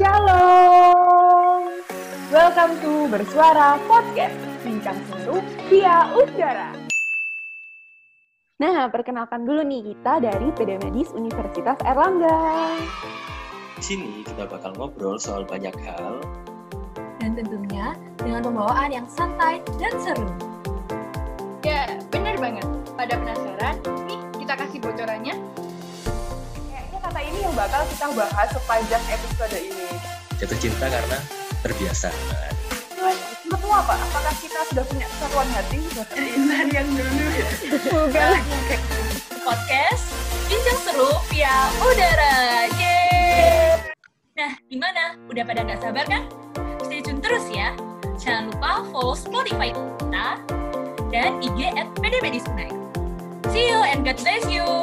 [0.00, 1.76] Shalom.
[2.32, 4.32] Welcome to Bersuara Podcast,
[4.64, 6.72] bincang seru via udara.
[8.64, 12.32] Nah, perkenalkan dulu nih kita dari PD Medis Universitas Erlangga.
[13.76, 16.16] Di sini kita bakal ngobrol soal banyak hal
[17.20, 20.32] dan tentunya dengan pembawaan yang santai dan seru.
[21.60, 22.64] Ya, bener banget.
[22.96, 23.76] Pada penasaran?
[24.08, 25.36] Nih, kita kasih bocorannya.
[27.30, 29.86] Ini yang bakal kita bahas sepanjang episode ini.
[30.42, 31.18] jatuh cinta karena
[31.62, 32.10] terbiasa.
[33.46, 33.94] Menurutmu apa?
[33.94, 35.78] Apakah kita sudah punya kesatuan hati?
[36.18, 37.48] Insan yang dulu ya.
[37.86, 38.40] Bukan.
[39.46, 40.04] Podcast
[40.50, 42.66] Bincang Seru via udara.
[42.74, 43.78] Yeay!
[44.34, 45.14] Nah, gimana?
[45.30, 46.26] Udah pada nggak sabar kan?
[46.82, 47.78] Stay tune terus ya.
[48.18, 50.26] Jangan lupa follow Spotify kita
[51.14, 52.74] dan IG at PDB Disconnect.
[53.54, 54.79] See you and God bless you.